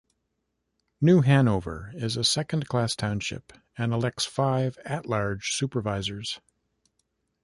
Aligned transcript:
New 0.99 1.21
Hanover 1.21 1.91
is 1.93 2.17
a 2.17 2.23
second-class 2.23 2.95
township 2.95 3.53
and 3.77 3.93
elects 3.93 4.25
five 4.25 4.79
at-large 4.83 5.51
supervisors. 5.53 6.39